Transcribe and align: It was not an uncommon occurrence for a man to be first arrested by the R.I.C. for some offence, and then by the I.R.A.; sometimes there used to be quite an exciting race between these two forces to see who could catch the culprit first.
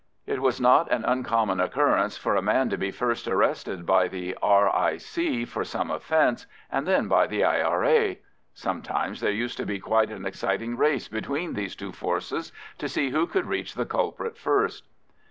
It 0.25 0.41
was 0.41 0.59
not 0.59 0.89
an 0.91 1.05
uncommon 1.05 1.59
occurrence 1.59 2.17
for 2.17 2.35
a 2.35 2.41
man 2.41 2.71
to 2.71 2.77
be 2.79 2.89
first 2.89 3.27
arrested 3.27 3.85
by 3.85 4.07
the 4.07 4.35
R.I.C. 4.41 5.45
for 5.45 5.63
some 5.63 5.91
offence, 5.91 6.47
and 6.71 6.87
then 6.87 7.07
by 7.07 7.27
the 7.27 7.43
I.R.A.; 7.43 8.17
sometimes 8.51 9.21
there 9.21 9.29
used 9.29 9.57
to 9.57 9.65
be 9.67 9.79
quite 9.79 10.09
an 10.09 10.25
exciting 10.25 10.75
race 10.75 11.07
between 11.07 11.53
these 11.53 11.75
two 11.75 11.91
forces 11.91 12.51
to 12.79 12.89
see 12.89 13.11
who 13.11 13.27
could 13.27 13.47
catch 13.47 13.75
the 13.75 13.85
culprit 13.85 14.39
first. 14.39 14.87